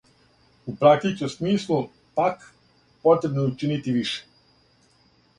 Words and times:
У 0.65 0.75
практичном 0.75 1.31
смислу, 1.33 1.77
пак, 2.19 2.39
потребно 3.05 3.43
је 3.43 3.51
учинити 3.51 3.93
више. 3.99 4.25